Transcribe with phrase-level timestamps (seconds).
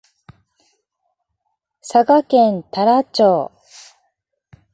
[1.87, 3.51] 佐賀県太良町